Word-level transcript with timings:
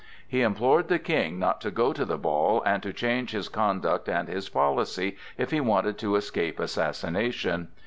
He 0.27 0.41
implored 0.41 0.87
the 0.87 0.97
King 0.97 1.37
not 1.37 1.61
to 1.61 1.69
go 1.69 1.93
to 1.93 2.03
the 2.05 2.17
ball, 2.17 2.63
and 2.65 2.81
to 2.81 2.91
change 2.91 3.33
his 3.33 3.49
conduct 3.49 4.09
and 4.09 4.27
his 4.27 4.49
policy 4.49 5.15
if 5.37 5.51
he 5.51 5.61
wanted 5.61 5.99
to 5.99 6.15
escape 6.15 6.59
assassination. 6.59 7.67